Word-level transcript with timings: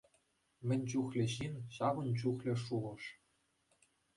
Мӗн 0.69 0.81
чухлӗ 0.93 1.25
ҫын, 1.35 1.55
ҫавӑн 1.77 2.09
чухлӗ 2.23 2.53
шухӑш. 2.65 3.03